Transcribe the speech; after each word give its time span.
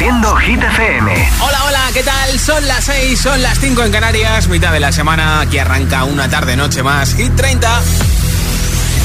Haciendo 0.00 0.34
Hit 0.36 0.62
FM. 0.62 1.12
Hola, 1.42 1.64
hola, 1.66 1.90
¿qué 1.92 2.02
tal? 2.02 2.40
Son 2.40 2.66
las 2.66 2.84
6, 2.84 3.20
son 3.20 3.42
las 3.42 3.60
5 3.60 3.84
en 3.84 3.92
Canarias, 3.92 4.48
mitad 4.48 4.72
de 4.72 4.80
la 4.80 4.92
semana, 4.92 5.42
aquí 5.42 5.58
arranca 5.58 6.04
una 6.04 6.26
tarde-noche 6.26 6.82
más. 6.82 7.14
Hit 7.16 7.36
30. 7.36 7.82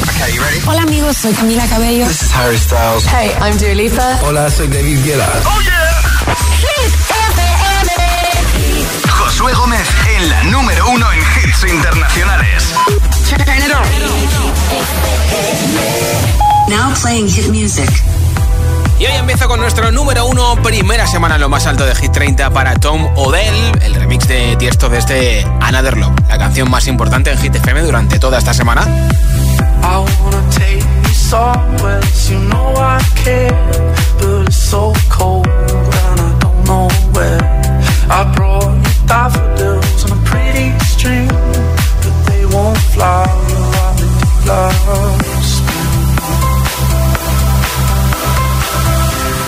Okay, 0.03 0.33
you 0.33 0.41
ready? 0.41 0.61
Hola 0.65 0.83
amigos, 0.83 1.17
soy 1.17 1.33
Camila 1.33 1.67
Cabello. 1.67 2.07
This 2.07 2.21
is 2.21 2.31
Harry 2.33 2.57
Styles. 2.57 3.05
Hey, 3.07 3.29
I'm 3.41 3.57
Dua 3.57 3.75
Lipa. 3.75 4.19
Hola, 4.23 4.49
soy 4.49 4.69
David 4.69 5.03
Guetta. 5.03 5.29
¡Oh, 5.43 5.59
yeah! 5.63 6.01
Hit 6.59 6.93
FM. 7.09 7.91
Josué 9.09 9.53
Gómez 9.53 9.85
en 10.15 10.29
la 10.29 10.43
número 10.45 10.89
uno 10.91 11.11
en 11.11 11.19
hits 11.19 11.65
internacionales. 11.73 12.73
Turn 13.27 13.41
it 13.41 13.73
on. 13.75 13.83
Now 16.69 16.93
playing 16.93 17.27
hit 17.27 17.49
music. 17.49 17.89
Y 19.05 19.07
hoy 19.07 19.17
empieza 19.17 19.47
con 19.47 19.59
nuestro 19.59 19.91
número 19.91 20.25
uno, 20.25 20.55
primera 20.63 21.05
semana 21.05 21.35
en 21.35 21.41
lo 21.41 21.47
más 21.47 21.67
alto 21.67 21.85
de 21.85 21.93
Hit 21.93 22.11
30 22.11 22.49
para 22.49 22.73
Tom 22.73 23.07
Odell, 23.15 23.53
el 23.83 23.93
remix 23.93 24.27
de 24.27 24.55
Tiesto 24.55 24.89
de 24.89 24.97
este 24.97 25.45
Another 25.61 25.95
Love, 25.95 26.15
la 26.27 26.39
canción 26.39 26.71
más 26.71 26.87
importante 26.87 27.29
en 27.29 27.37
Hit 27.37 27.55
FM 27.55 27.83
durante 27.83 28.17
toda 28.17 28.39
esta 28.39 28.55
semana. 28.55 28.87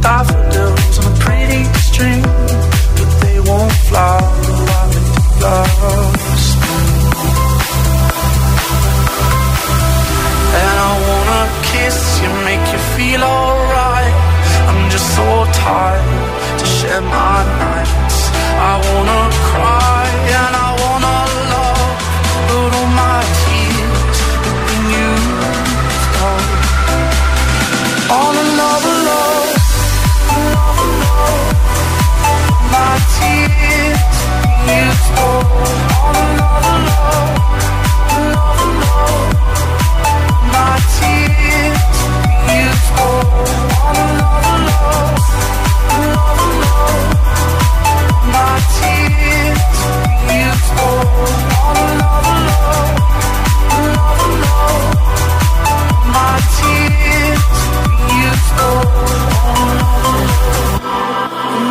daffodils 0.00 0.98
on 0.98 1.12
a 1.12 1.16
pretty 1.18 1.64
but 2.96 3.10
they 3.22 3.40
won't. 3.40 3.80
And 10.52 10.76
I 10.88 10.92
wanna 11.06 11.42
kiss 11.72 12.20
you, 12.22 12.30
make 12.44 12.64
you 12.72 12.80
feel 12.96 13.22
alright. 13.22 14.14
I'm 14.68 14.90
just 14.90 15.08
so 15.16 15.26
tired 15.52 16.58
to 16.58 16.66
share 16.66 17.00
my 17.00 17.38
nights. 17.62 18.18
I 18.70 18.74
wanna 18.88 19.22
cry 19.50 19.79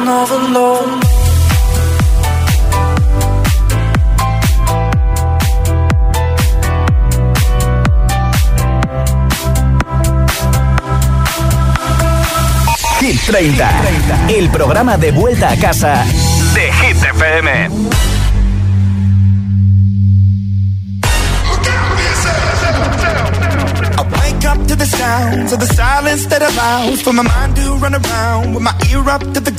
love. 0.10 1.00
Hit 13.00 13.20
30, 13.22 13.70
el 14.30 14.50
programa 14.50 14.98
de 14.98 15.12
vuelta 15.12 15.52
a 15.52 15.56
casa 15.58 16.04
de 16.54 16.74
Hit 16.74 16.98
FM. 16.98 17.70
I 23.98 24.02
wake 24.02 24.46
up 24.46 24.68
to 24.68 24.76
the 24.76 24.86
sounds 24.86 25.54
of 25.54 25.60
the 25.60 25.68
silence 25.68 26.26
that 26.28 26.42
allows 26.42 27.02
for 27.02 27.14
my 27.14 27.24
mind 27.24 27.56
to 27.56 27.76
run 27.76 27.94
around 27.96 28.54
with 28.56 28.64
my 28.64 28.74
ear 28.92 29.08
up 29.10 29.22
to 29.34 29.40
the 29.40 29.59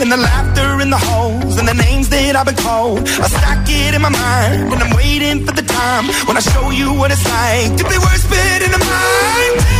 And 0.00 0.10
the 0.10 0.16
laughter 0.16 0.80
in 0.80 0.88
the 0.88 0.96
holes 0.96 1.58
and 1.58 1.68
the 1.68 1.74
names 1.74 2.08
that 2.08 2.34
I've 2.34 2.46
been 2.46 2.56
called. 2.56 3.00
I 3.00 3.28
stack 3.28 3.68
it 3.68 3.94
in 3.94 4.00
my 4.00 4.08
mind 4.08 4.72
and 4.72 4.82
I'm 4.82 4.96
waiting 4.96 5.44
for 5.44 5.52
the 5.52 5.60
time 5.60 6.06
when 6.26 6.38
I 6.38 6.40
show 6.40 6.70
you 6.70 6.94
what 6.94 7.10
it's 7.12 7.22
like 7.28 7.76
to 7.76 7.84
be 7.84 7.98
worse 7.98 8.24
fit 8.24 8.62
in 8.64 8.70
the 8.72 8.78
mind. 8.78 9.79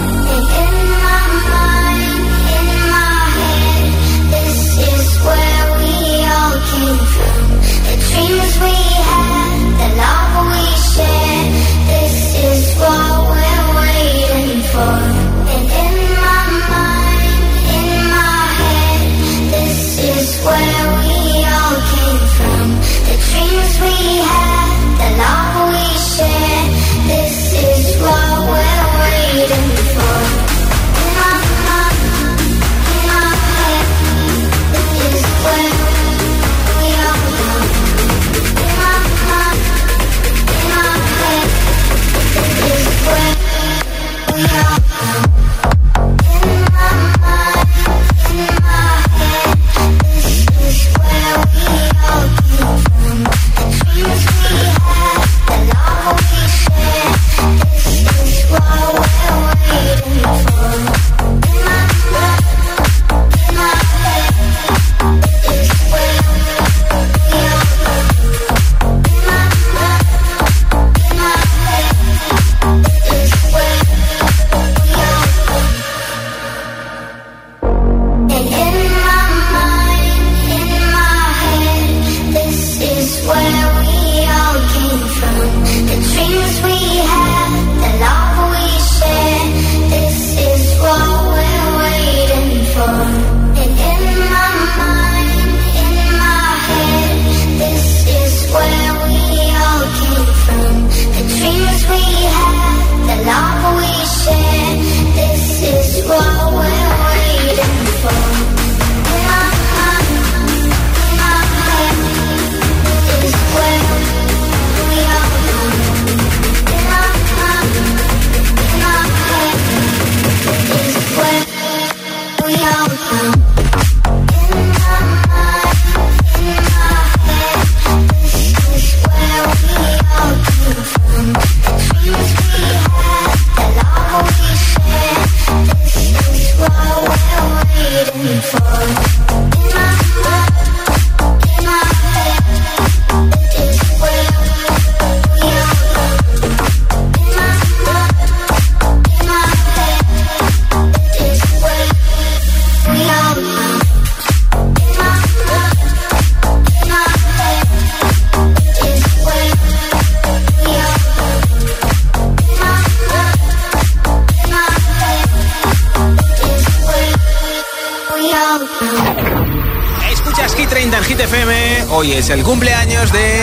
El 172.33 172.43
cumpleaños 172.43 173.11
de 173.11 173.41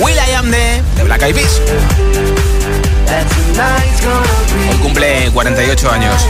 Will 0.00 0.14
I 0.14 0.34
Am 0.34 0.50
de, 0.50 0.82
Black 1.02 1.22
Eyed 1.22 1.34
Peas. 1.34 1.60
Hoy 4.70 4.76
cumple 4.78 5.30
48 5.32 5.90
años. 5.90 6.26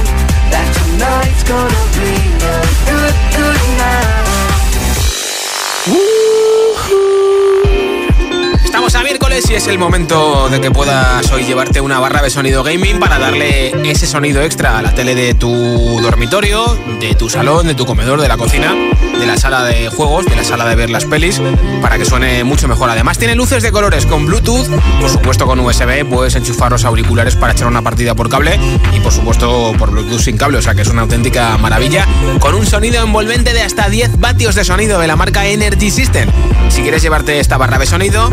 Estamos 8.64 8.94
a 8.94 9.02
miércoles 9.02 9.29
miércoles 9.30 9.50
y 9.50 9.54
es 9.54 9.66
el 9.68 9.78
momento 9.78 10.48
de 10.48 10.60
que 10.60 10.70
puedas 10.70 11.30
hoy 11.30 11.44
llevarte 11.44 11.80
una 11.80 12.00
barra 12.00 12.20
de 12.22 12.30
sonido 12.30 12.64
gaming 12.64 12.98
para 12.98 13.18
darle 13.18 13.70
ese 13.88 14.06
sonido 14.06 14.42
extra 14.42 14.78
a 14.78 14.82
la 14.82 14.94
tele 14.94 15.14
de 15.14 15.34
tu 15.34 16.00
dormitorio, 16.00 16.76
de 17.00 17.14
tu 17.14 17.28
salón, 17.28 17.66
de 17.66 17.74
tu 17.74 17.86
comedor, 17.86 18.20
de 18.20 18.28
la 18.28 18.36
cocina, 18.36 18.74
de 19.18 19.26
la 19.26 19.36
sala 19.36 19.64
de 19.64 19.88
juegos, 19.88 20.26
de 20.26 20.36
la 20.36 20.44
sala 20.44 20.66
de 20.66 20.74
ver 20.74 20.90
las 20.90 21.04
pelis, 21.04 21.40
para 21.80 21.98
que 21.98 22.04
suene 22.04 22.42
mucho 22.44 22.66
mejor. 22.66 22.90
Además 22.90 23.18
tiene 23.18 23.34
luces 23.34 23.62
de 23.62 23.70
colores 23.70 24.06
con 24.06 24.26
Bluetooth, 24.26 24.68
por 25.00 25.10
supuesto 25.10 25.46
con 25.46 25.60
USB, 25.60 26.04
puedes 26.08 26.34
enchufar 26.34 26.72
los 26.72 26.84
auriculares 26.84 27.36
para 27.36 27.52
echar 27.52 27.68
una 27.68 27.82
partida 27.82 28.14
por 28.14 28.28
cable 28.28 28.58
y 28.92 29.00
por 29.00 29.12
supuesto 29.12 29.72
por 29.78 29.90
Bluetooth 29.90 30.20
sin 30.20 30.36
cable, 30.36 30.58
o 30.58 30.62
sea 30.62 30.74
que 30.74 30.82
es 30.82 30.88
una 30.88 31.02
auténtica 31.02 31.56
maravilla, 31.58 32.06
con 32.40 32.54
un 32.54 32.66
sonido 32.66 33.02
envolvente 33.04 33.52
de 33.52 33.62
hasta 33.62 33.88
10 33.88 34.18
vatios 34.18 34.54
de 34.54 34.64
sonido 34.64 34.98
de 34.98 35.06
la 35.06 35.16
marca 35.16 35.46
Energy 35.46 35.90
System. 35.90 36.28
Si 36.68 36.82
quieres 36.82 37.02
llevarte 37.02 37.38
esta 37.38 37.58
barra 37.58 37.78
de 37.78 37.86
sonido, 37.86 38.30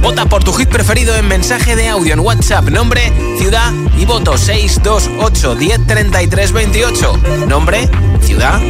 vota 0.00 0.23
por 0.28 0.42
tu 0.44 0.52
hit 0.52 0.68
preferido 0.68 1.14
en 1.16 1.28
mensaje 1.28 1.76
de 1.76 1.88
audio 1.88 2.14
en 2.14 2.20
WhatsApp. 2.20 2.68
Nombre, 2.68 3.12
ciudad 3.38 3.72
y 3.96 4.04
voto 4.04 4.36
628 4.36 5.56
103328. 5.56 7.46
Nombre, 7.46 7.88
ciudad 8.20 8.60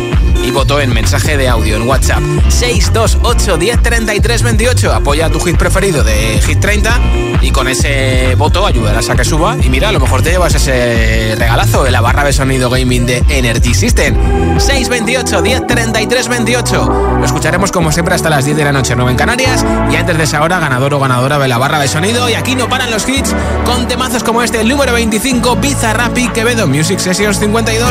y 0.45 0.51
votó 0.51 0.81
en 0.81 0.93
mensaje 0.93 1.37
de 1.37 1.49
audio 1.49 1.77
en 1.77 1.89
WhatsApp 1.89 2.23
628 2.49 3.59
103328 3.59 4.93
Apoya 4.93 5.31
tu 5.31 5.41
hit 5.41 5.57
preferido 5.57 6.05
de 6.05 6.41
Hit 6.45 6.61
30 6.61 7.01
y 7.45 7.51
con 7.51 7.69
ese 7.69 8.35
voto 8.37 8.65
ayudarás 8.65 9.11
a 9.11 9.17
que 9.17 9.25
suba. 9.25 9.57
Y 9.63 9.69
mira, 9.69 9.91
a 9.91 9.93
lo 9.93 10.01
mejor 10.01 10.23
te 10.23 10.31
llevas 10.31 10.55
ese 10.55 11.35
regalazo 11.37 11.85
de 11.85 11.91
la 11.91 12.01
barra 12.01 12.25
de 12.25 12.33
sonido 12.33 12.71
gaming 12.71 13.05
de 13.05 13.23
Energy 13.29 13.75
System. 13.75 14.15
628 14.59 15.43
103328 15.43 17.17
Lo 17.19 17.25
escucharemos 17.25 17.71
como 17.71 17.93
siempre 17.93 18.15
hasta 18.15 18.31
las 18.31 18.47
10 18.47 18.57
de 18.57 18.65
la 18.65 18.73
noche, 18.73 18.95
9 18.97 19.11
en 19.11 19.17
Canarias. 19.19 19.65
Y 19.93 19.97
antes 19.97 20.17
de 20.17 20.25
esa 20.25 20.43
hora, 20.43 20.59
ganador 20.59 20.95
o 20.95 21.01
ganadora 21.01 21.39
de 21.39 21.49
la 21.49 21.59
barra 21.59 21.79
de 21.81 21.89
sonido. 21.89 22.31
Y 22.31 22.35
aquí 22.35 22.55
no 22.55 22.69
paran 22.69 22.91
los 22.91 23.07
hits 23.07 23.35
con 23.67 23.87
temazos 23.89 24.25
como 24.25 24.43
este, 24.43 24.63
el 24.63 24.69
número 24.69 24.95
25, 24.95 25.61
Pizza 25.61 25.93
Rappi 25.93 26.29
Quevedo 26.29 26.67
Music 26.67 26.99
Sessions 26.99 27.39
52. 27.41 27.91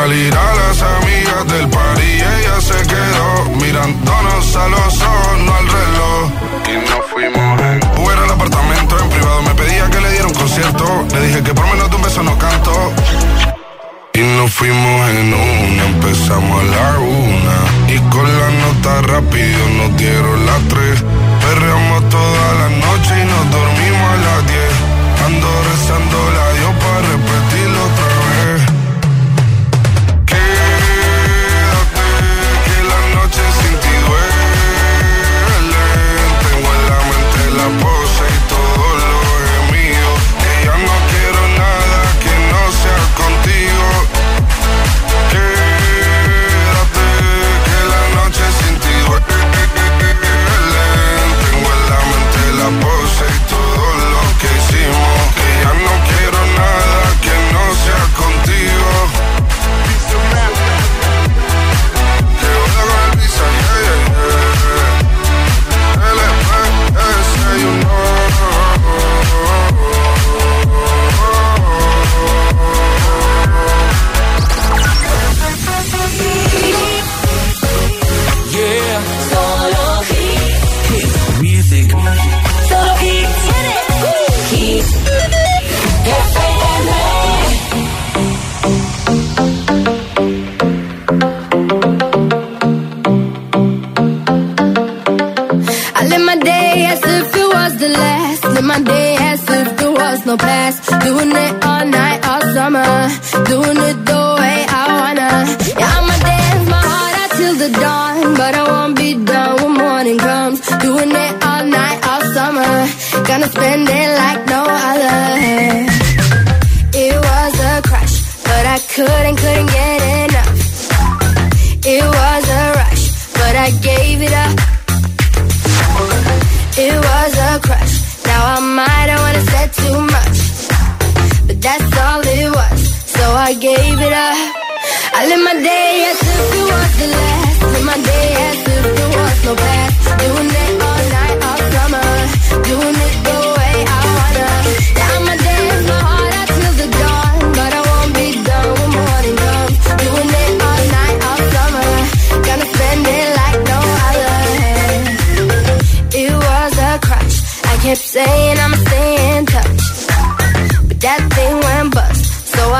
Charlie. 0.00 0.49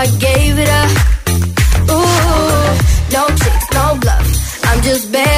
I 0.03 0.07
gave 0.17 0.57
it 0.59 0.71
up. 0.71 0.91
Ooh, 1.91 3.13
no 3.13 3.27
tricks, 3.37 3.67
no 3.75 3.99
bluff. 4.01 4.65
I'm 4.65 4.81
just 4.81 5.13
bad. 5.13 5.30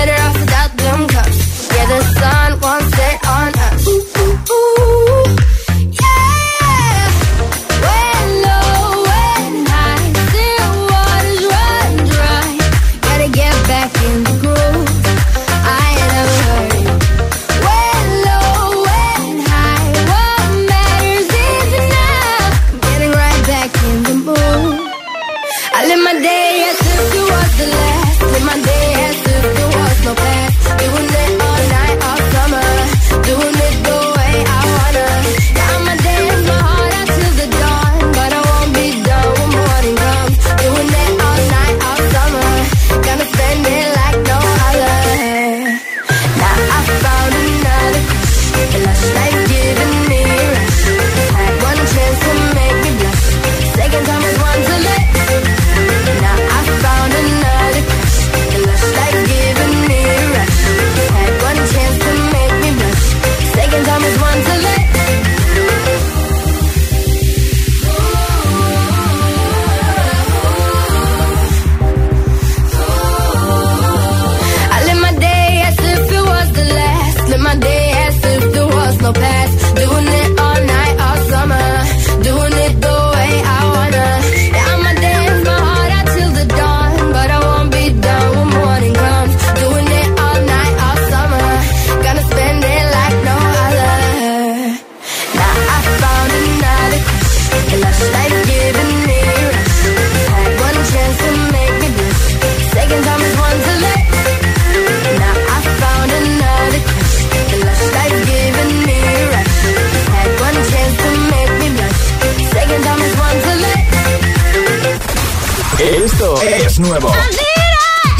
Es 116.73 116.79
nuevo. 116.79 117.13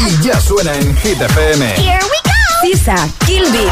Y 0.07 0.23
ya 0.23 0.39
suena 0.39 0.73
en 0.75 0.95
Hit 0.97 1.19
FM. 1.19 1.65
Here 1.75 1.99
we 2.03 2.19
go. 2.23 2.31
Sisa, 2.61 2.95
Kill 3.25 3.51
Bill. 3.51 3.69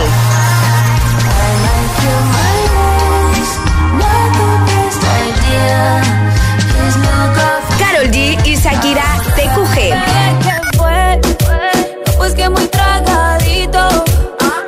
Carol 7.78 8.10
G 8.12 8.38
y 8.44 8.56
Shakira, 8.56 9.04
TQG. 9.36 9.78
Pues 12.18 12.34
que 12.34 12.50
muy 12.50 12.66
tragadito, 12.68 14.06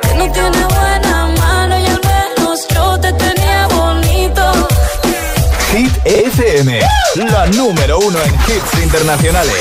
que 0.02 0.14
no 0.14 0.32
tiene 0.32 0.64
buena 0.64 1.26
mano 1.40 1.78
y 1.78 1.86
al 1.86 2.00
menos 2.04 2.68
yo 2.72 3.00
te 3.00 3.12
tenía 3.14 3.66
bonito. 3.68 4.68
Hit 5.72 5.92
FM, 6.04 6.80
la 7.16 7.46
número 7.46 7.98
uno 7.98 8.18
en 8.20 8.34
hits 8.34 8.82
internacionales. 8.82 9.54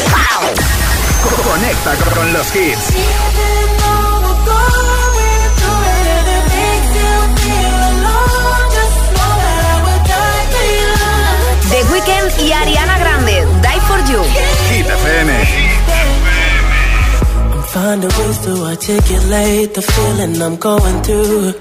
Conecta 1.43 1.95
con 2.15 2.33
los 2.33 2.55
hits. 2.55 2.93
The 11.69 11.83
Weeknd 11.91 12.47
y 12.47 12.51
Ariana 12.51 12.97
Grande, 12.99 13.45
Die 13.61 13.81
for 13.87 13.99
You. 14.11 14.23
Hit 14.69 14.87
FM. 14.87 15.31
Find 17.67 18.03
a 18.03 18.07
ways 18.07 18.37
to 18.45 18.65
articulate 18.65 19.73
the 19.73 19.81
feeling 19.81 20.41
I'm 20.41 20.57
going 20.57 21.01
through. 21.03 21.53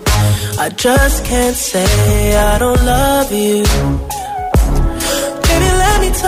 I 0.58 0.68
just 0.70 1.24
can't 1.24 1.56
say 1.56 2.36
I 2.36 2.58
don't 2.58 2.84
love 2.84 3.32
you. 3.32 4.11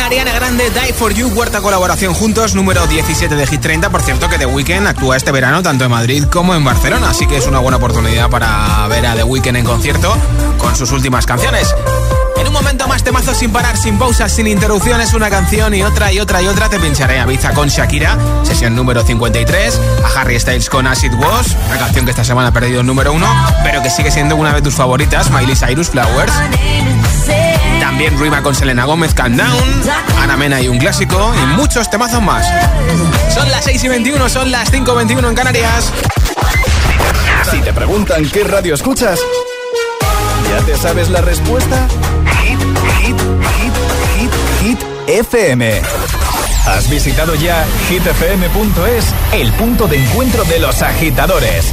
Ariana 0.00 0.32
Grande, 0.32 0.70
Die 0.70 0.92
for 0.92 1.12
You, 1.12 1.34
cuarta 1.34 1.60
colaboración 1.60 2.14
juntos, 2.14 2.54
número 2.54 2.86
17 2.86 3.34
de 3.34 3.46
Hit 3.46 3.60
30. 3.60 3.90
Por 3.90 4.02
cierto, 4.02 4.28
que 4.28 4.38
The 4.38 4.46
Weeknd 4.46 4.86
actúa 4.86 5.16
este 5.16 5.32
verano 5.32 5.62
tanto 5.62 5.84
en 5.84 5.90
Madrid 5.90 6.24
como 6.24 6.54
en 6.54 6.64
Barcelona, 6.64 7.10
así 7.10 7.26
que 7.26 7.36
es 7.36 7.46
una 7.46 7.58
buena 7.58 7.78
oportunidad 7.78 8.28
para 8.30 8.86
ver 8.88 9.06
a 9.06 9.14
The 9.14 9.24
Weeknd 9.24 9.56
en 9.56 9.64
concierto 9.64 10.16
con 10.58 10.76
sus 10.76 10.92
últimas 10.92 11.26
canciones. 11.26 11.74
En 12.38 12.46
un 12.46 12.52
momento 12.52 12.86
más 12.86 13.02
temazo 13.02 13.34
sin 13.34 13.50
parar, 13.50 13.76
sin 13.76 13.98
pausas, 13.98 14.30
sin 14.30 14.46
interrupciones, 14.46 15.12
una 15.12 15.28
canción 15.28 15.74
y 15.74 15.82
otra 15.82 16.12
y 16.12 16.20
otra 16.20 16.40
y 16.40 16.46
otra. 16.46 16.68
Te 16.68 16.78
pincharé 16.78 17.18
a 17.18 17.26
Biza 17.26 17.52
con 17.52 17.68
Shakira, 17.68 18.16
sesión 18.44 18.76
número 18.76 19.02
53, 19.02 19.80
a 20.04 20.20
Harry 20.20 20.38
Styles 20.38 20.70
con 20.70 20.86
Acid 20.86 21.14
Was, 21.14 21.56
una 21.66 21.78
canción 21.78 22.04
que 22.04 22.12
esta 22.12 22.24
semana 22.24 22.48
ha 22.48 22.52
perdido 22.52 22.80
el 22.80 22.86
número 22.86 23.12
uno, 23.12 23.26
pero 23.64 23.82
que 23.82 23.90
sigue 23.90 24.10
siendo 24.12 24.36
una 24.36 24.52
de 24.52 24.62
tus 24.62 24.74
favoritas, 24.74 25.30
Miley 25.30 25.56
Cyrus 25.56 25.90
Flowers. 25.90 26.32
También 27.80 28.18
Rima 28.18 28.42
con 28.42 28.54
Selena 28.54 28.84
Gómez, 28.84 29.14
Calm 29.14 29.36
Down, 29.36 29.48
Ana 30.20 30.36
Mena 30.36 30.60
y 30.60 30.68
un 30.68 30.78
clásico, 30.78 31.32
y 31.34 31.46
muchos 31.56 31.90
temazos 31.90 32.22
más. 32.22 32.46
Son 33.32 33.50
las 33.50 33.64
6 33.64 33.84
y 33.84 33.88
21, 33.88 34.28
son 34.28 34.50
las 34.50 34.70
5 34.70 34.92
y 34.92 34.96
21 34.96 35.28
en 35.28 35.34
Canarias. 35.34 35.92
Si 37.50 37.60
te 37.60 37.72
preguntan 37.72 38.28
qué 38.28 38.44
radio 38.44 38.74
escuchas, 38.74 39.20
¿ya 40.50 40.64
te 40.64 40.76
sabes 40.76 41.08
la 41.08 41.22
respuesta? 41.22 41.88
Hit, 42.42 42.58
hit, 43.00 43.16
hit, 43.56 43.72
hit, 44.16 44.30
hit, 44.62 44.78
FM. 45.06 45.80
¿Has 46.66 46.90
visitado 46.90 47.34
ya 47.34 47.64
hitfm.es, 47.88 49.06
el 49.32 49.52
punto 49.52 49.88
de 49.88 49.96
encuentro 49.96 50.44
de 50.44 50.58
los 50.58 50.82
agitadores? 50.82 51.72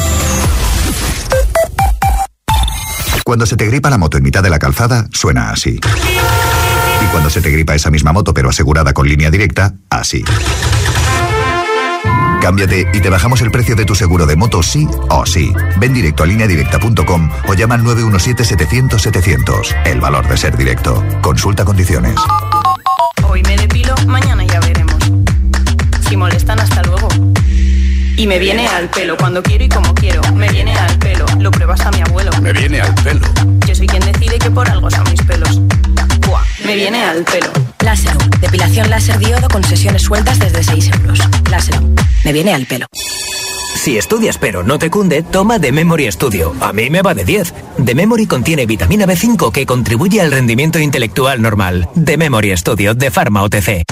Cuando 3.31 3.45
se 3.45 3.55
te 3.55 3.65
gripa 3.65 3.89
la 3.89 3.97
moto 3.97 4.17
en 4.17 4.23
mitad 4.23 4.43
de 4.43 4.49
la 4.49 4.59
calzada, 4.59 5.07
suena 5.13 5.51
así. 5.51 5.79
Y 5.79 7.05
cuando 7.11 7.29
se 7.29 7.39
te 7.39 7.49
gripa 7.49 7.73
esa 7.73 7.89
misma 7.89 8.11
moto 8.11 8.33
pero 8.33 8.49
asegurada 8.49 8.91
con 8.93 9.07
línea 9.07 9.31
directa, 9.31 9.73
así. 9.89 10.25
Cámbiate 12.41 12.89
y 12.91 12.99
te 12.99 13.09
bajamos 13.09 13.39
el 13.39 13.49
precio 13.49 13.77
de 13.77 13.85
tu 13.85 13.95
seguro 13.95 14.25
de 14.25 14.35
moto 14.35 14.61
sí 14.61 14.85
o 15.07 15.25
sí. 15.25 15.53
Ven 15.77 15.93
directo 15.93 16.23
a 16.23 16.25
lineadirecta.com 16.25 17.29
o 17.47 17.53
llama 17.53 17.75
al 17.75 17.83
917-700-700. 17.85 19.77
El 19.85 20.01
valor 20.01 20.27
de 20.27 20.35
ser 20.35 20.57
directo. 20.57 21.01
Consulta 21.21 21.63
condiciones. 21.63 22.15
Hoy 23.23 23.43
me 23.43 23.55
depilo, 23.55 23.95
mañana 24.07 24.43
ya 24.43 24.59
veremos. 24.59 24.97
Si 26.09 26.17
molestan, 26.17 26.59
hasta 26.59 26.83
luego. 26.83 27.07
Y 28.21 28.27
me 28.27 28.37
viene 28.37 28.67
al 28.67 28.87
pelo 28.87 29.17
cuando 29.17 29.41
quiero 29.41 29.63
y 29.63 29.67
como 29.67 29.95
quiero. 29.95 30.21
Me 30.33 30.47
viene 30.47 30.75
al 30.75 30.95
pelo, 30.99 31.25
lo 31.39 31.49
prueba 31.49 31.73
hasta 31.73 31.89
mi 31.89 32.01
abuelo. 32.01 32.29
Me 32.39 32.53
viene 32.53 32.79
al 32.79 32.93
pelo. 32.93 33.21
Yo 33.65 33.73
soy 33.73 33.87
quien 33.87 34.03
decide 34.03 34.37
que 34.37 34.51
por 34.51 34.69
algo 34.69 34.91
son 34.91 35.09
mis 35.09 35.23
pelos. 35.23 35.59
Buah, 36.27 36.43
me 36.63 36.75
viene 36.75 37.03
al 37.03 37.23
pelo. 37.23 37.47
Láser, 37.83 38.15
depilación 38.39 38.91
láser 38.91 39.17
diodo 39.17 39.47
con 39.49 39.63
sesiones 39.63 40.03
sueltas 40.03 40.37
desde 40.37 40.63
6 40.63 40.91
euros. 40.99 41.19
Láser, 41.49 41.81
me 42.23 42.31
viene 42.31 42.53
al 42.53 42.67
pelo. 42.67 42.85
Si 42.93 43.97
estudias 43.97 44.37
pero 44.37 44.61
no 44.61 44.77
te 44.77 44.91
cunde, 44.91 45.23
toma 45.23 45.59
The 45.59 45.71
Memory 45.71 46.11
Studio. 46.11 46.53
A 46.61 46.73
mí 46.73 46.91
me 46.91 47.01
va 47.01 47.15
de 47.15 47.25
10. 47.25 47.55
The 47.83 47.95
Memory 47.95 48.27
contiene 48.27 48.67
vitamina 48.67 49.07
B5 49.07 49.51
que 49.51 49.65
contribuye 49.65 50.21
al 50.21 50.31
rendimiento 50.31 50.77
intelectual 50.77 51.41
normal. 51.41 51.89
The 52.05 52.17
Memory 52.17 52.55
Studio 52.55 52.93
de 52.93 53.09
Pharma 53.09 53.41
OTC. 53.41 53.83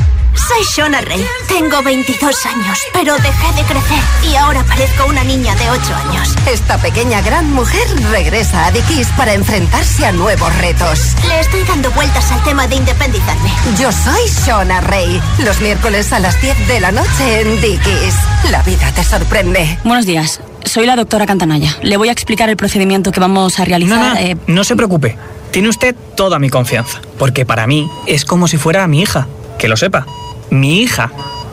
Soy 0.47 0.63
Shona 0.63 1.01
Rey. 1.01 1.23
Tengo 1.47 1.83
22 1.83 2.45
años, 2.45 2.77
pero 2.93 3.15
dejé 3.17 3.53
de 3.55 3.63
crecer 3.63 3.99
y 4.31 4.35
ahora 4.35 4.63
parezco 4.63 5.05
una 5.07 5.23
niña 5.23 5.53
de 5.55 5.69
8 5.69 5.95
años. 6.07 6.35
Esta 6.47 6.77
pequeña 6.77 7.21
gran 7.21 7.51
mujer 7.51 7.85
regresa 8.09 8.65
a 8.65 8.71
Dickies 8.71 9.07
para 9.17 9.33
enfrentarse 9.33 10.05
a 10.05 10.11
nuevos 10.11 10.55
retos. 10.57 10.99
Le 11.27 11.39
estoy 11.41 11.63
dando 11.63 11.91
vueltas 11.91 12.31
al 12.31 12.41
tema 12.43 12.67
de 12.67 12.75
independizarme. 12.75 13.49
Yo 13.79 13.91
soy 13.91 14.21
Shona 14.45 14.81
Rey. 14.81 15.21
Los 15.43 15.59
miércoles 15.61 16.11
a 16.13 16.19
las 16.19 16.41
10 16.41 16.67
de 16.67 16.79
la 16.79 16.91
noche 16.91 17.41
en 17.41 17.61
Dickies. 17.61 18.15
La 18.49 18.61
vida 18.63 18.91
te 18.93 19.03
sorprende. 19.03 19.77
Buenos 19.83 20.05
días. 20.05 20.41
Soy 20.63 20.85
la 20.85 20.95
doctora 20.95 21.25
Cantanaya. 21.25 21.77
Le 21.81 21.97
voy 21.97 22.09
a 22.09 22.11
explicar 22.11 22.49
el 22.49 22.57
procedimiento 22.57 23.11
que 23.11 23.19
vamos 23.19 23.59
a 23.59 23.65
realizar. 23.65 23.99
No, 23.99 24.13
no, 24.13 24.19
eh, 24.19 24.37
no 24.47 24.63
se 24.63 24.75
preocupe. 24.75 25.17
Tiene 25.51 25.69
usted 25.69 25.95
toda 26.15 26.39
mi 26.39 26.49
confianza. 26.49 27.01
Porque 27.17 27.45
para 27.45 27.67
mí 27.67 27.89
es 28.07 28.23
como 28.25 28.47
si 28.47 28.57
fuera 28.57 28.87
mi 28.87 29.01
hija. 29.01 29.27
Que 29.57 29.67
lo 29.67 29.75
sepa. 29.75 30.05
Mi 30.49 30.81
hija. 30.81 31.11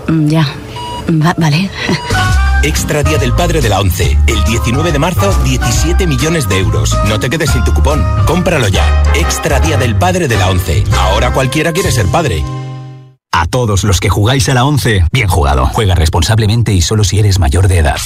mm, 0.08 0.28
Ya. 0.28 0.46
Va- 1.08 1.34
vale. 1.38 1.70
Extra 2.62 3.02
Día 3.04 3.18
del 3.18 3.32
Padre 3.32 3.60
de 3.60 3.68
la 3.68 3.78
ONCE. 3.80 4.18
El 4.26 4.42
19 4.44 4.90
de 4.90 4.98
marzo, 4.98 5.32
17 5.44 6.06
millones 6.06 6.48
de 6.48 6.58
euros. 6.58 6.96
No 7.06 7.20
te 7.20 7.30
quedes 7.30 7.50
sin 7.50 7.62
tu 7.64 7.72
cupón. 7.72 8.04
Cómpralo 8.26 8.66
ya. 8.68 9.02
Extra 9.14 9.60
Día 9.60 9.76
del 9.76 9.94
Padre 9.96 10.26
de 10.26 10.36
la 10.36 10.48
ONCE. 10.50 10.82
Ahora 10.98 11.32
cualquiera 11.32 11.72
quiere 11.72 11.92
ser 11.92 12.06
padre. 12.06 12.42
A 13.30 13.46
todos 13.46 13.84
los 13.84 14.00
que 14.00 14.08
jugáis 14.08 14.48
a 14.48 14.54
la 14.54 14.64
11, 14.64 15.04
bien 15.12 15.28
jugado. 15.28 15.66
Juega 15.66 15.94
responsablemente 15.94 16.72
y 16.72 16.80
solo 16.80 17.04
si 17.04 17.18
eres 17.18 17.38
mayor 17.38 17.68
de 17.68 17.78
edad. 17.78 17.98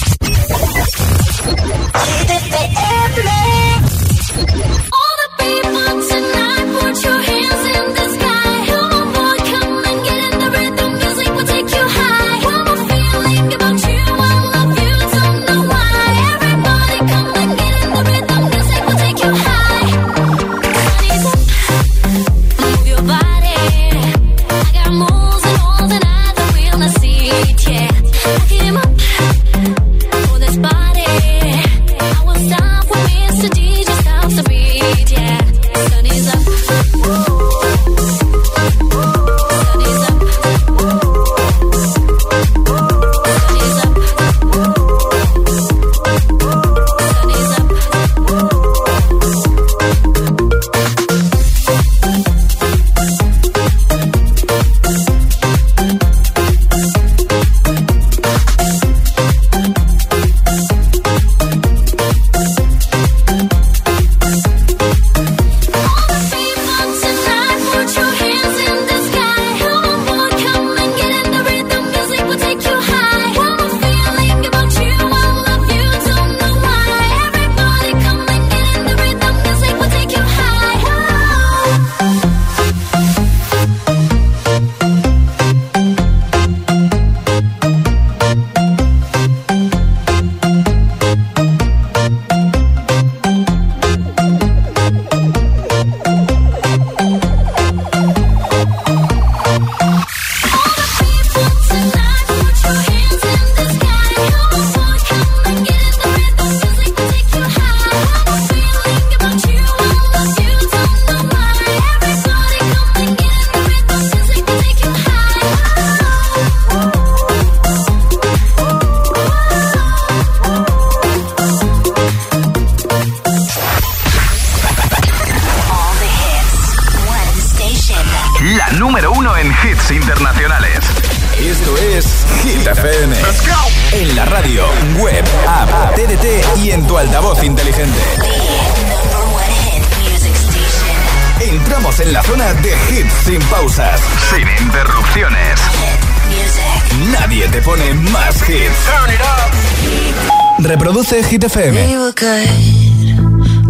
Reproduce 150.63 151.25
Hit 151.29 151.43
We 151.43 151.49
FM. 151.49 151.73
were 151.99 152.11
good, 152.13 152.49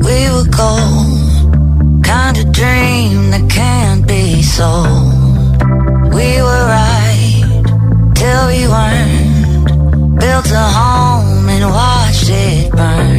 we 0.05 0.17
were 0.33 0.47
gold. 0.51 2.03
Kind 2.03 2.37
of 2.37 2.51
dream 2.51 3.31
that 3.31 3.49
can't 3.49 4.05
be 4.07 4.41
sold. 4.41 5.13
We 6.13 6.29
were 6.41 6.65
right 6.77 7.43
till 8.15 8.47
we 8.51 8.67
weren't. 8.67 10.19
Built 10.19 10.51
a 10.51 10.65
home 10.79 11.47
and 11.49 11.65
watched 11.71 12.29
it 12.29 12.71
burn. 12.71 13.10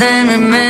Then 0.00 0.28
remembered 0.28 0.69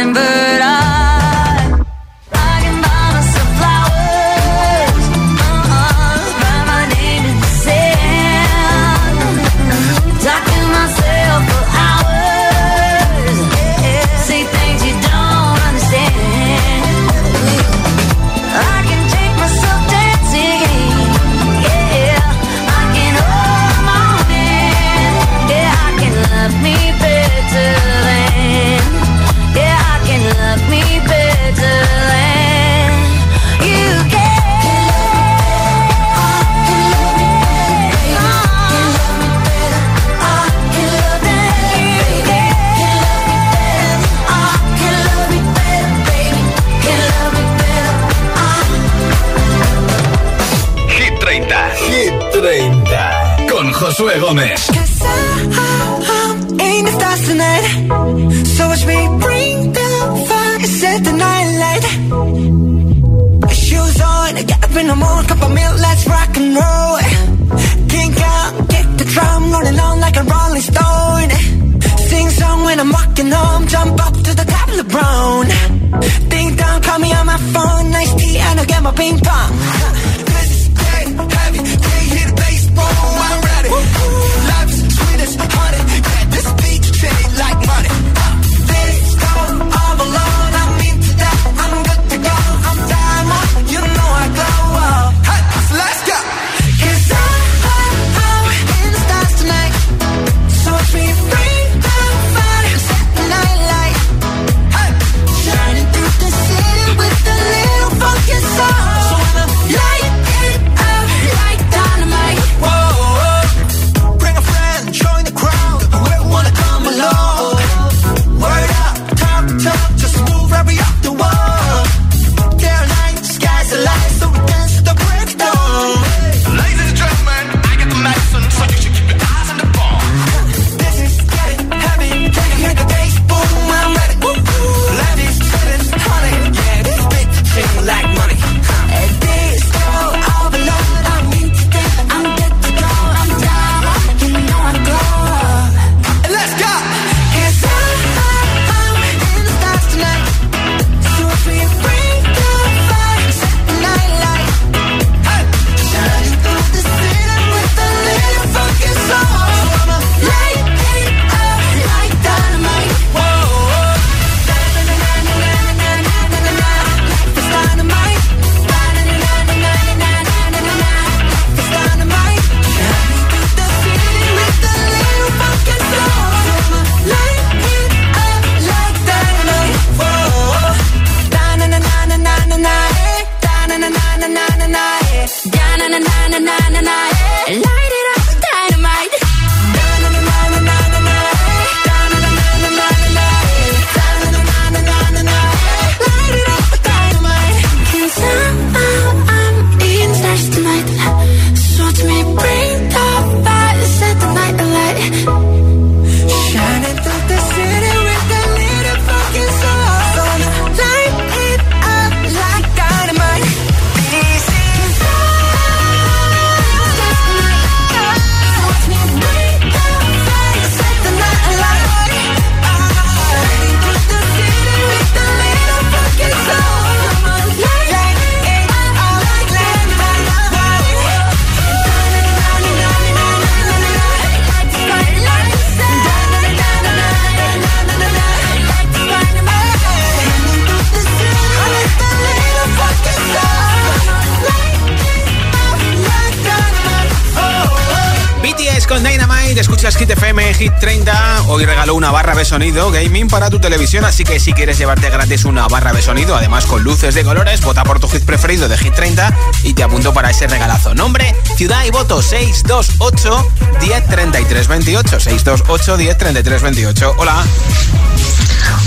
sonido 252.51 252.91
gaming 252.91 253.29
para 253.29 253.49
tu 253.49 253.61
televisión, 253.61 254.05
así 254.05 254.25
que 254.25 254.41
si 254.41 254.53
quieres 254.53 254.77
llevarte 254.77 255.09
gratis 255.09 255.45
una 255.45 255.69
barra 255.69 255.93
de 255.93 256.03
sonido, 256.03 256.35
además 256.35 256.67
con 256.67 256.83
luces 256.83 257.15
de 257.15 257.23
colores, 257.23 257.61
vota 257.61 257.85
por 257.85 258.01
tu 258.01 258.09
hit 258.09 258.25
preferido 258.25 258.69
de 258.69 258.77
Hit 258.77 258.93
30 258.93 259.33
y 259.63 259.73
te 259.73 259.85
apunto 259.85 260.13
para 260.13 260.31
ese 260.31 260.49
regalazo. 260.49 260.93
Nombre, 260.93 261.33
ciudad 261.55 261.85
y 261.85 261.93
voto 261.93 262.21
628 262.21 263.53
1033 263.81 264.67
28. 264.67 265.21
628 265.21 265.97
1033 265.97 266.63
28. 266.63 267.15
Hola. 267.19 267.45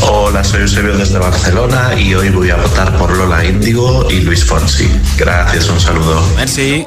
Hola, 0.01 0.43
soy 0.43 0.63
Eusebio 0.63 0.97
desde 0.97 1.17
Barcelona 1.17 1.93
y 1.97 2.13
hoy 2.15 2.31
voy 2.31 2.49
a 2.49 2.57
votar 2.57 2.97
por 2.97 3.15
Lola 3.15 3.45
Índigo 3.45 4.11
y 4.11 4.19
Luis 4.19 4.43
Fonsi. 4.43 4.91
Gracias, 5.17 5.69
un 5.69 5.79
saludo. 5.79 6.21
Merci. 6.35 6.85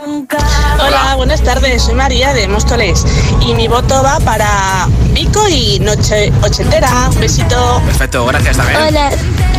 Hola, 0.79 1.15
buenas 1.17 1.43
tardes. 1.43 1.83
Soy 1.83 1.95
María 1.95 2.35
de 2.35 2.49
Móstoles 2.49 3.05
y 3.41 3.55
mi 3.55 3.67
voto 3.67 4.03
va 4.03 4.21
para 4.21 4.87
Vico 5.13 5.49
y 5.49 5.79
Noche 5.81 6.33
Ochentera. 6.43 7.09
Un 7.13 7.21
besito. 7.21 7.81
Perfecto, 7.87 8.27
gracias 8.27 8.57
también. 8.57 8.81
Hola, 8.83 9.11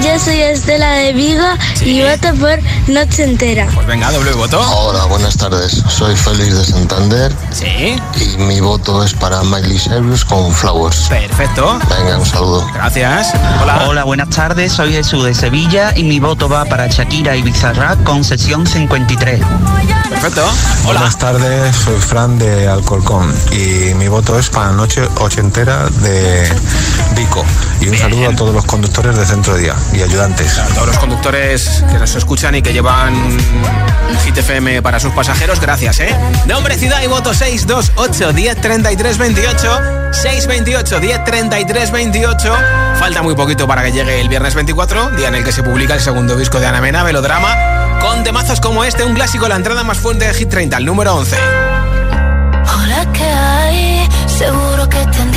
yo 0.02 0.20
soy 0.20 0.42
Estela 0.42 0.92
de 0.92 1.14
Vigo 1.14 1.46
y 1.82 2.02
voto 2.02 2.34
por 2.40 2.60
Noche 2.88 3.24
Entera. 3.24 3.68
Pues 3.74 3.88
venga, 3.88 4.12
doble 4.12 4.32
voto. 4.34 4.60
Hola, 4.60 5.06
buenas 5.06 5.38
tardes. 5.38 5.84
Soy 5.90 6.16
Félix 6.16 6.58
de 6.58 6.66
Santander. 6.66 7.34
Sí. 7.52 7.96
Y 8.16 8.38
mi 8.38 8.60
voto 8.60 9.04
es 9.04 9.14
para 9.14 9.42
Miley 9.44 9.80
Cyrus 9.80 10.26
con 10.26 10.54
Flowers. 10.54 11.08
Perfecto. 11.10 11.80
Venga, 11.90 12.18
un 12.18 12.26
saludo. 12.26 12.68
Gracias. 12.74 13.34
Hola. 13.62 13.86
Hola, 13.88 14.04
buenas 14.04 14.30
tardes. 14.30 14.74
Soy 14.74 14.94
Jesús 14.94 15.24
de 15.24 15.34
Sevilla 15.34 15.94
y 15.96 16.04
mi 16.04 16.20
voto 16.20 16.48
va 16.50 16.66
para 16.66 16.88
Shakira 16.88 17.36
y 17.36 17.42
Bizarrap 17.42 18.04
con 18.04 18.24
sesión 18.24 18.68
53. 18.68 19.42
Perfecto. 20.10 20.44
Hola. 20.86 21.00
Buenas 21.00 21.18
tardes, 21.18 21.76
soy 21.76 22.00
Fran 22.00 22.38
de 22.38 22.68
Alcorcón 22.68 23.34
y 23.52 23.94
mi 23.96 24.08
voto 24.08 24.38
es 24.40 24.50
para 24.50 24.72
Noche 24.72 25.08
Ochentera 25.20 25.90
de 26.02 26.50
Vico. 27.16 27.44
Y 27.82 27.90
un 27.90 27.98
saludo 27.98 28.30
a 28.30 28.36
todos 28.36 28.54
los 28.54 28.66
conductores 28.66 29.16
de 29.16 29.26
Centro 29.26 29.54
de 29.56 29.64
Día 29.64 29.76
y 29.94 30.02
ayudantes. 30.02 30.58
A 30.58 30.68
todos 30.68 30.88
los 30.88 30.98
conductores 30.98 31.84
que 31.92 31.98
nos 31.98 32.16
escuchan 32.16 32.56
y 32.56 32.62
que 32.62 32.74
llevan 32.74 33.16
Hit 34.24 34.38
FM 34.38 34.82
para 34.82 35.00
sus 35.00 35.12
pasajeros, 35.14 35.60
gracias, 35.60 36.00
¿eh? 36.00 36.16
Nombre, 36.46 36.78
ciudad 36.78 37.02
y 37.02 37.08
voto 37.08 37.34
628 37.34 38.34
10 38.34 38.62
33 38.62 39.18
28. 39.18 39.82
628 40.12 41.00
10 41.00 41.24
33 41.24 41.92
28. 41.92 42.58
Falta 43.00 43.22
muy 43.22 43.36
poquito 43.36 43.68
para 43.68 43.84
que 43.84 43.92
llegue 43.92 44.20
el 44.20 44.30
viernes 44.30 44.56
24, 44.56 45.12
día 45.12 45.28
en 45.28 45.36
el 45.36 45.44
que 45.44 45.52
se 45.52 45.64
publica 45.64 45.94
el 45.94 46.02
segundo 46.02 46.36
disco 46.36 46.60
de 46.60 46.66
Ana 46.66 46.82
Mena, 46.82 47.04
Velodrama, 47.04 48.00
con 48.02 48.24
temazos 48.24 48.60
como 48.60 48.84
este, 48.84 49.04
un 49.04 49.14
clásico, 49.14 49.48
la 49.48 49.56
entrada 49.56 49.84
más 49.84 49.98
fuerte 49.98 50.26
de 50.26 50.34
Hit 50.34 50.50
30, 50.50 50.78
el 50.78 50.86
número 50.86 51.16
11. 51.16 51.36
Hola, 52.74 53.06
¿qué 53.14 53.24
hay? 53.24 54.10
Seguro 54.28 54.88
que 54.90 55.06
te 55.06 55.37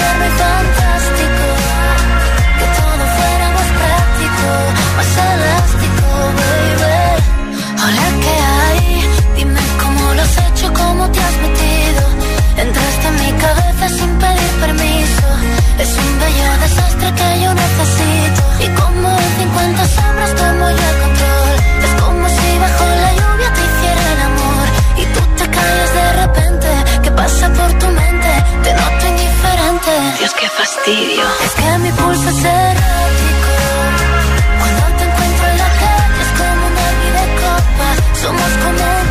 Y 0.00 0.32
fantástico. 0.42 1.46
Que 2.58 2.66
todo 2.78 3.02
fuera 3.16 3.46
más 3.56 3.68
práctico, 3.80 4.48
más 4.96 5.12
elástico, 5.34 6.06
baby. 6.38 6.96
Hola, 7.82 8.06
¿qué 8.24 8.34
hay? 8.60 8.84
Dime 9.36 9.60
cómo 9.82 10.14
lo 10.14 10.22
has 10.22 10.36
hecho, 10.46 10.72
cómo 10.72 11.10
te 11.10 11.20
has 11.20 11.36
metido. 11.46 12.02
Entraste 12.56 13.06
en 13.08 13.16
mi 13.22 13.32
cabeza 13.44 13.88
sin 13.88 14.10
pedir 14.22 14.52
permiso. 14.60 15.26
Es 15.78 15.90
un 16.02 16.10
bello 16.20 16.48
desastre 16.64 17.08
que 17.18 17.42
yo 17.42 17.54
necesito. 17.54 17.61
Es 30.74 30.78
que 30.84 31.78
mi 31.80 31.92
pulso 31.92 32.28
es 32.30 32.44
errático. 32.44 33.52
Cuando 34.58 34.96
te 34.96 35.04
encuentro 35.04 35.46
en 35.48 35.58
la 35.58 35.68
calle 35.68 36.22
es 36.22 36.30
como 36.38 36.66
un 36.66 36.74
derbi 36.74 37.08
de 37.18 37.26
copa. 37.42 37.88
Somos 38.22 38.52
como 38.64 39.01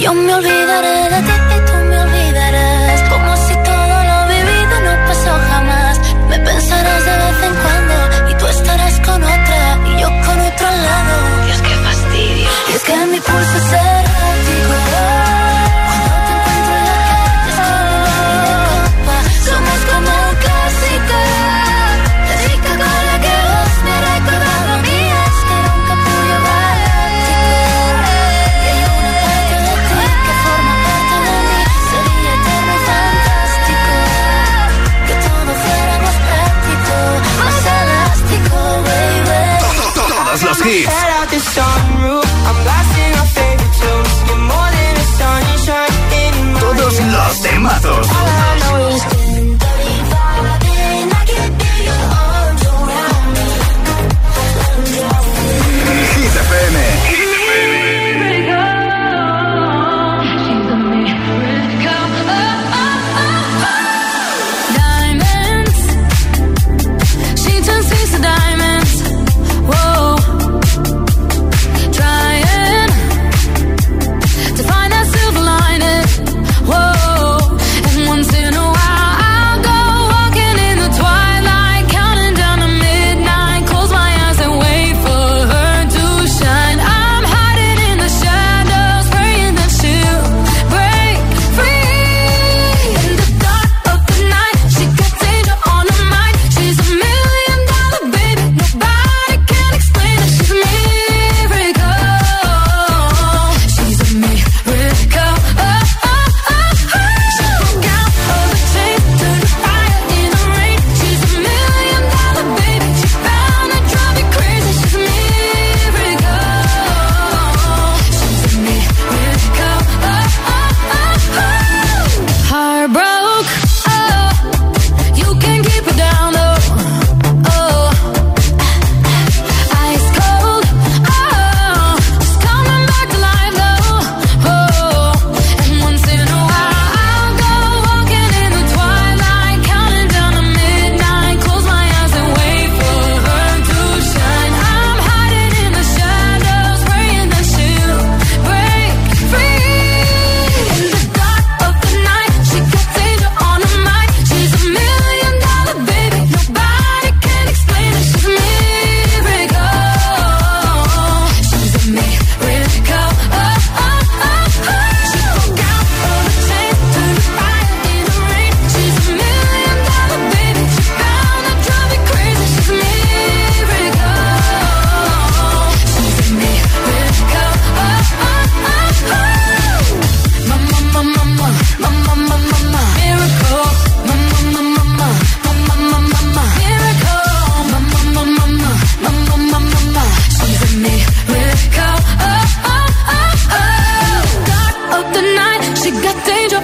yo 0.00 0.14
me 0.14 0.34
olvidaré 0.34 1.08
de 1.10 1.20
ti 1.28 1.36
y 1.56 1.60
tú 1.66 1.74
me 1.88 2.00
olvidarás. 2.00 3.00
Como 3.10 3.36
si 3.36 3.54
todo 3.70 3.96
lo 4.10 4.18
vivido 4.34 4.74
no 4.86 4.92
pasó 5.06 5.32
jamás. 5.50 6.00
Me 6.30 6.38
pensarás 6.38 7.04
de 7.04 7.14
vez 7.22 7.38
en 7.48 7.54
cuando 7.62 8.30
y 8.30 8.34
tú 8.34 8.46
estarás 8.46 9.00
con 9.00 9.22
otra 9.22 9.78
y 9.88 10.00
yo 10.00 10.08
con 10.26 10.40
otro 10.40 10.66
al 10.66 10.82
lado. 10.88 11.14
Dios, 11.46 11.60
qué 11.62 11.74
fastidio. 11.86 12.50
Y 12.68 12.72
es 12.76 12.82
que 12.82 12.96
mi 13.12 13.20
pulso 13.20 13.56
es 13.58 13.72
errático. 13.72 15.09
Hits. 40.62 41.99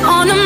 on 0.07 0.29
the 0.29 0.46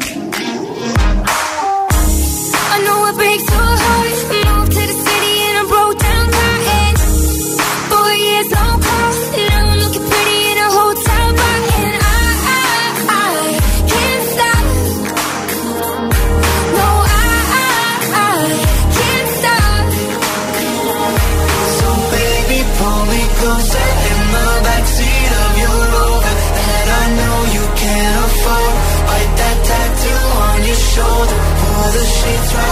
sheets 32.21 32.53
right 32.53 32.70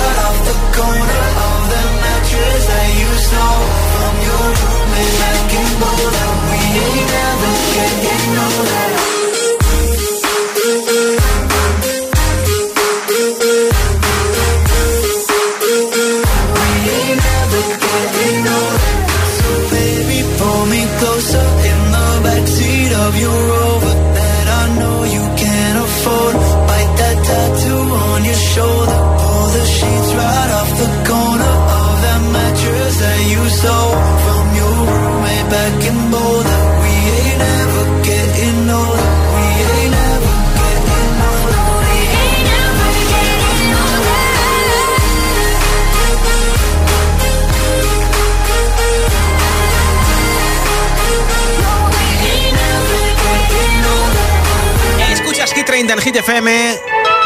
FM. 56.39 56.79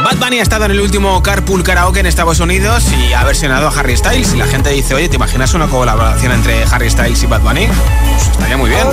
Bad 0.04 0.18
Bunny 0.18 0.40
ha 0.40 0.42
estado 0.42 0.66
en 0.66 0.72
el 0.72 0.82
último 0.82 1.22
Carpool 1.22 1.64
Karaoke 1.64 2.00
en 2.00 2.08
Estados 2.08 2.40
Unidos 2.40 2.86
y 2.92 3.14
ha 3.14 3.24
versionado 3.24 3.68
a 3.68 3.72
Harry 3.72 3.96
Styles. 3.96 4.34
Y 4.34 4.38
la 4.38 4.48
gente 4.48 4.72
dice, 4.72 4.96
oye, 4.96 5.08
¿te 5.08 5.18
imaginas 5.18 5.54
una 5.54 5.68
colaboración 5.68 6.32
entre 6.32 6.64
Harry 6.64 6.90
Styles 6.90 7.22
y 7.22 7.28
Bad 7.28 7.42
Bunny? 7.42 7.68
Pues 7.68 8.28
estaría 8.28 8.58
muy 8.58 8.70
bien. 8.70 8.88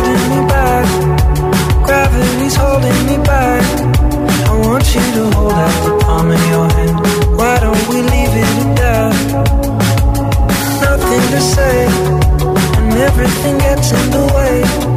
Everything 13.01 13.59
gets 13.59 13.93
in 13.93 14.11
the 14.11 14.27
way. 14.35 14.91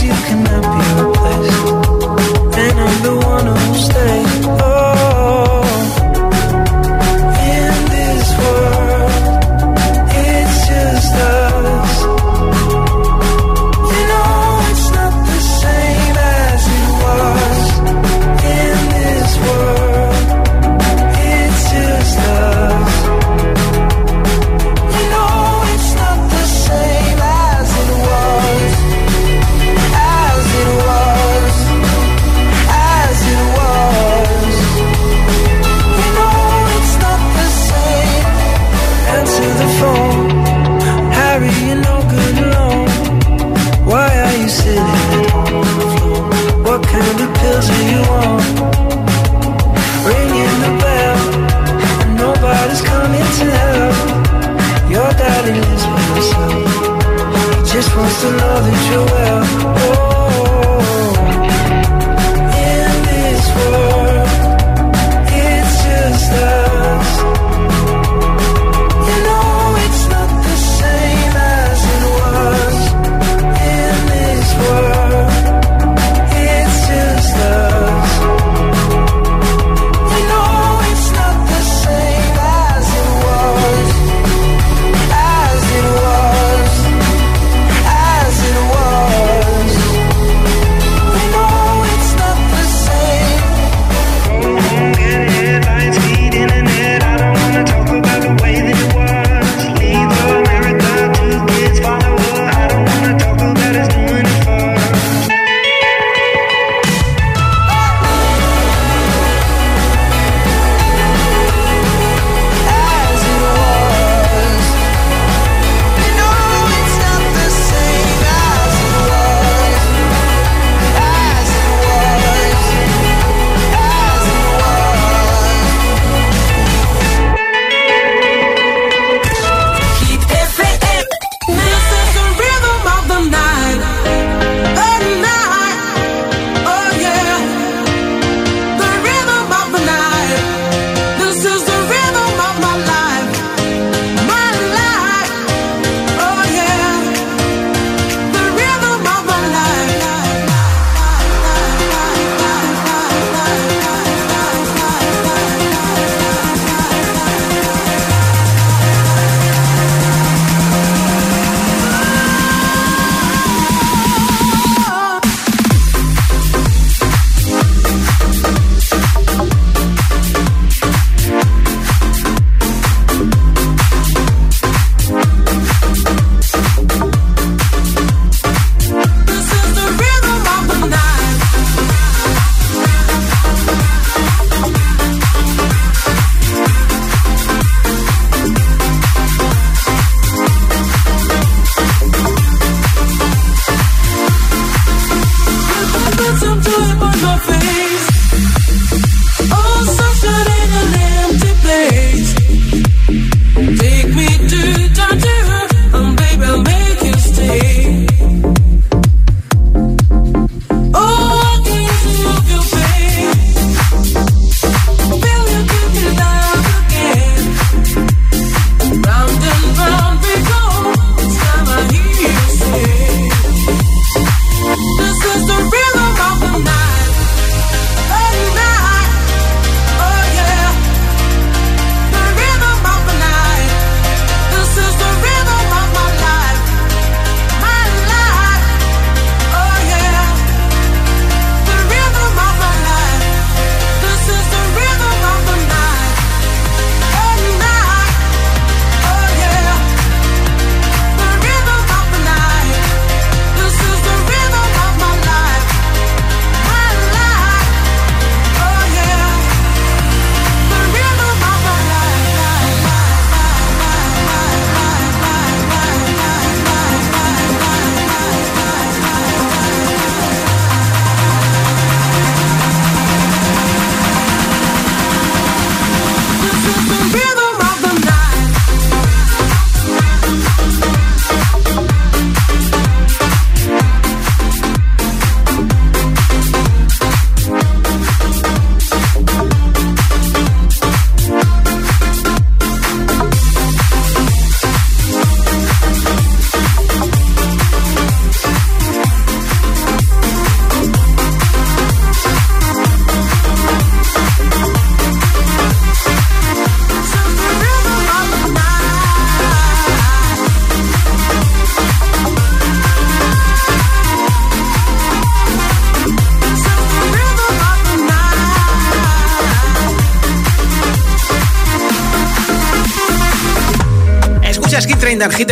You 0.00 0.12
cannot 0.26 1.84
be. 1.84 1.89
and 2.82 3.04
the 3.04 3.14
one 3.26 3.46
who 3.46 3.74
stays. 3.74 4.46
Oh. 4.46 4.79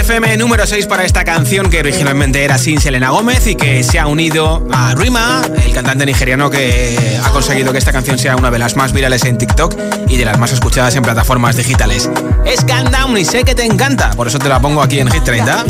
FM 0.08 0.38
número 0.38 0.66
6 0.66 0.86
para 0.86 1.04
esta 1.04 1.22
canción 1.22 1.68
que 1.68 1.80
originalmente 1.80 2.42
era 2.42 2.56
sin 2.56 2.80
Selena 2.80 3.10
Gómez 3.10 3.46
y 3.46 3.56
que 3.56 3.84
se 3.84 3.98
ha 3.98 4.06
unido 4.06 4.66
a 4.72 4.94
Rima, 4.94 5.42
el 5.62 5.74
cantante 5.74 6.06
nigeriano 6.06 6.48
que 6.48 7.20
ha 7.22 7.28
conseguido 7.28 7.72
que 7.72 7.78
esta 7.78 7.92
canción 7.92 8.18
sea 8.18 8.34
una 8.34 8.50
de 8.50 8.58
las 8.58 8.74
más 8.74 8.94
virales 8.94 9.26
en 9.26 9.36
TikTok 9.36 9.74
y 10.08 10.16
de 10.16 10.24
las 10.24 10.38
más 10.38 10.50
escuchadas 10.50 10.96
en 10.96 11.02
plataformas 11.02 11.56
digitales. 11.56 12.08
Es 12.46 12.64
Calm 12.64 12.90
Down 12.90 13.18
y 13.18 13.26
sé 13.26 13.44
que 13.44 13.54
te 13.54 13.66
encanta, 13.66 14.12
por 14.12 14.28
eso 14.28 14.38
te 14.38 14.48
la 14.48 14.58
pongo 14.60 14.80
aquí 14.80 14.98
en 14.98 15.10
Hit 15.10 15.24
30 15.24 15.66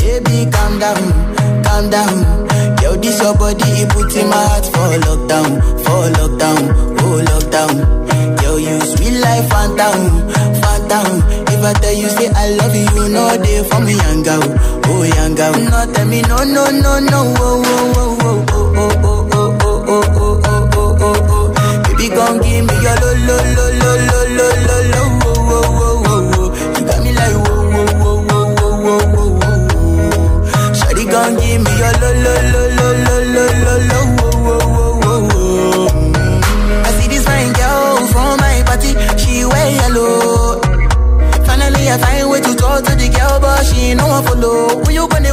ever 11.59 11.73
tell 11.79 11.93
you 11.93 12.09
say 12.09 12.29
I 12.29 12.49
love 12.55 12.75
you, 12.75 13.09
no 13.09 13.37
day 13.43 13.63
for 13.69 13.79
me, 13.81 13.93
yanga, 13.93 14.39
oh, 14.39 14.81
oh, 14.85 15.03
yanga. 15.15 15.51
No 15.69 15.93
tell 15.93 16.05
me 16.07 16.21
no, 16.23 16.37
no, 16.43 16.69
no, 16.71 16.99
no, 16.99 17.33
oh, 17.37 17.63
oh, 17.65 18.17
oh, 18.19 18.69
oh, 18.79 19.27
oh, 19.31 19.59
oh, 19.59 19.75
oh. 19.75 21.19
Come 22.09 22.39
give 22.41 22.65
me 22.65 22.73
your 22.83 22.95
lo 22.99 23.11
lo 23.27 23.37
lo 23.55 23.65
lo 23.79 23.91
lo 24.09 24.19
lo 24.37 24.47
lo 24.67 24.77
lo 24.91 25.01
wo 25.21 25.31
wo 25.47 25.59
wo 25.77 25.87
wo 26.03 26.15
wo. 26.31 26.43
You 26.75 26.81
got 26.85 26.99
me 27.03 27.11
like 27.13 27.37
wo 27.45 27.53
wo 27.71 27.81
wo 28.01 28.11
wo 28.27 28.39
wo 28.57 28.67
wo 28.83 28.95
wo 29.13 29.23
wo. 29.39 30.19
Shawty 30.73 31.03
gon' 31.09 31.33
give 31.39 31.61
me 31.63 31.71
your 31.79 31.93
lo 32.01 32.09
lo 32.23 32.33
lo 32.51 32.63
lo 32.75 32.87
lo 33.33 33.45
lo 33.63 33.75
lo. 33.89 33.98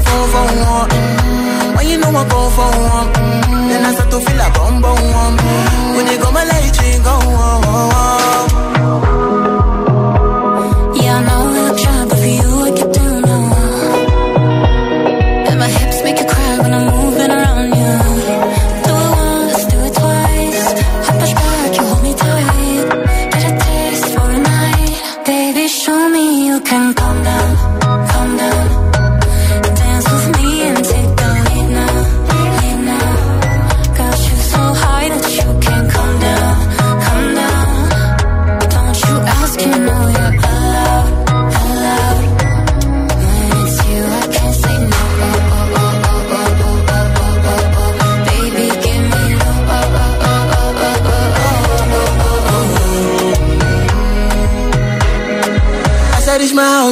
go 0.08 0.16
for 0.32 0.46
one. 0.72 0.90
Mm. 0.90 1.76
When 1.76 1.86
you 1.90 1.98
know 1.98 2.10
I 2.10 2.24
go 2.28 2.40
for 2.56 2.70
one, 2.94 3.08
mm, 3.12 3.68
then 3.68 3.84
I 3.84 3.90
start 3.94 4.10
to 4.10 4.18
feel 4.26 4.40
a 4.40 4.48
bum 4.56 4.74
bum 4.82 5.00
one. 5.22 5.36
When 5.96 6.06
you 6.10 6.18
go 6.22 6.30
my 6.32 6.44
light, 6.44 6.76
you 6.82 7.02
go. 7.02 7.16
Oh. 7.22 8.65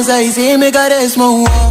esa 0.05 0.21
y 0.21 0.31
si 0.31 0.57
me 0.57 0.71
cares, 0.71 1.17
mo. 1.17 1.64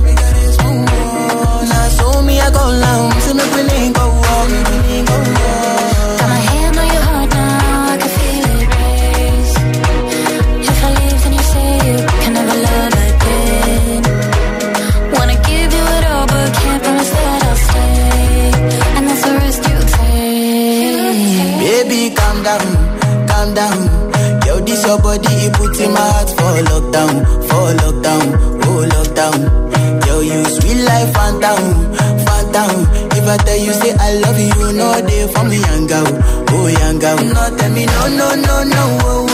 down, 31.45 31.93
fat 32.25 32.47
down. 32.57 32.79
If 33.19 33.27
I 33.29 33.37
tell 33.45 33.57
you 33.67 33.73
say 33.81 33.93
I 34.07 34.11
love 34.25 34.39
you, 34.39 34.73
no 34.81 34.89
day 35.07 35.25
for 35.33 35.45
me, 35.45 35.59
young 35.61 35.87
girl, 35.87 36.09
oh 36.57 36.67
young 36.81 36.99
girl. 36.99 37.19
No 37.37 37.43
tell 37.59 37.71
me 37.77 37.85
no, 37.87 38.03
no, 38.21 38.29
no, 38.47 38.57
no, 38.75 38.83
oh, 39.05 39.27
oh. 39.29 39.34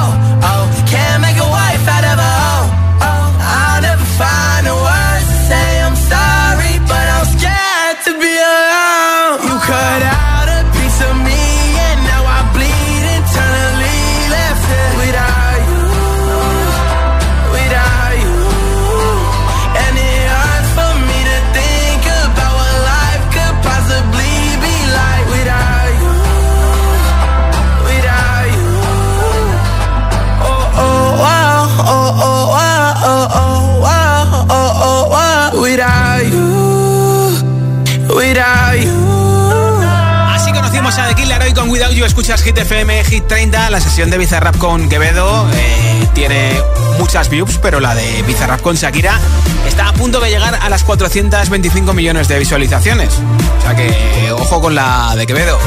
Escuchas 42.21 42.43
Hit 42.43 42.55
FM, 42.55 43.03
Hit 43.05 43.25
30, 43.25 43.71
la 43.71 43.81
sesión 43.81 44.11
de 44.11 44.19
Bizarrap 44.19 44.55
con 44.57 44.87
Quevedo 44.89 45.49
eh, 45.55 46.07
tiene 46.13 46.51
muchas 46.99 47.31
views, 47.31 47.57
pero 47.59 47.79
la 47.79 47.95
de 47.95 48.21
Bizarrap 48.21 48.61
con 48.61 48.75
Shakira 48.75 49.19
está 49.67 49.87
a 49.87 49.93
punto 49.93 50.19
de 50.19 50.29
llegar 50.29 50.53
a 50.53 50.69
las 50.69 50.83
425 50.83 51.93
millones 51.93 52.27
de 52.27 52.37
visualizaciones. 52.37 53.15
O 53.57 53.61
sea 53.63 53.75
que 53.75 54.31
ojo 54.33 54.61
con 54.61 54.75
la 54.75 55.15
de 55.15 55.25
Quevedo. 55.25 55.57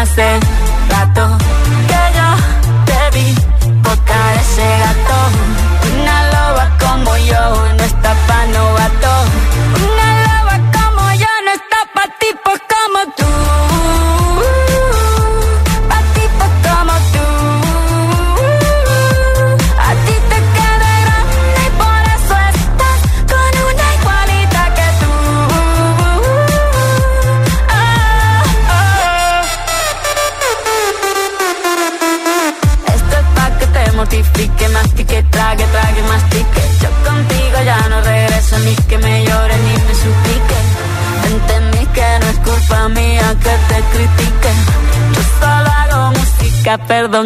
myself 0.00 0.59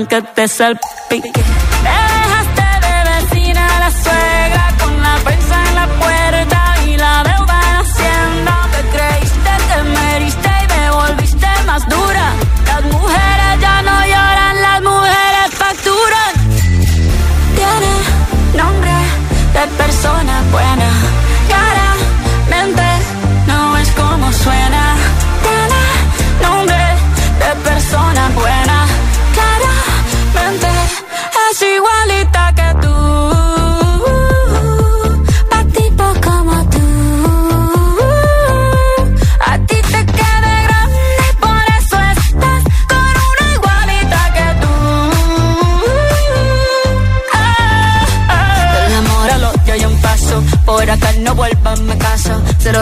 que 0.02 0.20
te 0.22 0.48
salpique. 0.48 1.30
Dejaste 1.88 2.68
de 2.84 2.96
vecina 3.10 3.64
la 3.78 3.90
suegra 4.04 4.64
con 4.80 4.92
la 5.00 5.14
prensa 5.24 5.56
en 5.68 5.74
la 5.76 5.86
puerta 6.02 6.60
y 6.88 6.96
la 6.96 7.22
deuda 7.22 7.56
en 7.70 7.76
hacienda. 7.82 8.54
Te 8.74 8.82
creíste 8.94 9.50
que 9.68 9.78
me 9.94 10.16
heriste 10.16 10.50
y 10.62 10.66
me 10.74 10.90
volviste 10.90 11.46
más 11.66 11.88
dura. 11.88 12.26
Las 12.66 12.82
mujeres 12.92 13.52
ya 13.60 13.82
no 13.82 13.96
lloran, 14.12 14.54
las 14.66 14.80
mujeres 14.82 15.48
facturan. 15.62 16.32
Tiene 17.58 17.92
nombre 18.62 18.94
de 19.54 19.64
persona 19.80 20.34
buena 20.50 20.83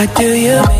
What 0.00 0.16
do 0.16 0.24
you 0.24 0.62
mean? 0.66 0.79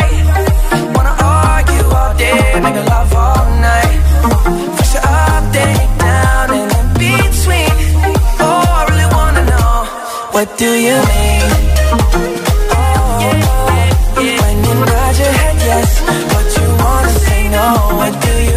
Make 2.63 2.75
love 2.93 3.13
all 3.15 3.45
night. 3.67 3.99
You're 4.93 5.03
up, 5.03 5.43
then 5.53 5.77
down, 5.97 6.49
and 6.59 6.71
in 6.79 6.87
between. 7.01 7.73
Oh, 8.39 8.63
I 8.77 8.81
really 8.89 9.09
wanna 9.17 9.43
know, 9.51 9.85
what 10.35 10.47
do 10.57 10.69
you 10.87 10.97
mean? 11.11 11.49
Oh, 12.71 13.19
when 14.15 14.57
you 14.65 14.73
nod 14.89 15.15
your 15.21 15.33
head 15.39 15.57
yes, 15.69 15.89
but 16.31 16.47
you 16.57 16.67
wanna 16.83 17.13
say 17.25 17.41
no. 17.49 17.65
What 17.99 18.13
do 18.25 18.33
you 18.49 18.50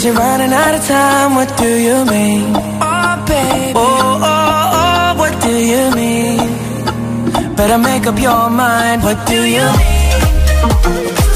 Cause 0.00 0.06
you're 0.06 0.14
running 0.14 0.50
out 0.54 0.74
of 0.74 0.82
time, 0.86 1.34
what 1.34 1.58
do 1.58 1.68
you 1.68 2.06
mean? 2.06 2.54
Oh, 2.56 3.24
baby. 3.28 3.74
Oh, 3.76 4.18
oh, 4.22 4.80
oh, 4.80 5.18
what 5.18 5.42
do 5.42 5.54
you 5.54 5.94
mean? 5.94 7.54
Better 7.54 7.76
make 7.76 8.06
up 8.06 8.18
your 8.18 8.48
mind, 8.48 9.02
what 9.02 9.26
do 9.26 9.44
you 9.44 9.60
mean? 9.60 10.22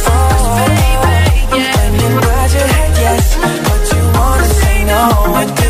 Oh, 0.08 0.56
baby, 0.56 1.60
yeah. 1.60 1.92
Yes, 3.04 3.36
you 3.92 4.02
wanna 4.18 4.46
say 4.46 4.84
no. 4.86 5.63